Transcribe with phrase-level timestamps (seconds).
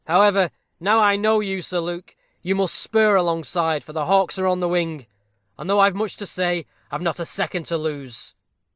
[0.07, 0.49] However,
[0.79, 4.57] now I know you, Sir Luke, you must spur alongside, for the hawks are on
[4.57, 5.05] the wing;
[5.59, 8.33] and though I've much to say, I've not a second to lose."